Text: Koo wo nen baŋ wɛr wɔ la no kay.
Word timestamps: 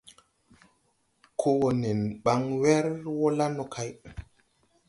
Koo 1.39 1.55
wo 1.59 1.69
nen 1.81 1.99
baŋ 2.23 2.41
wɛr 2.61 2.85
wɔ 3.19 3.27
la 3.37 3.45
no 3.55 3.63
kay. 3.73 3.91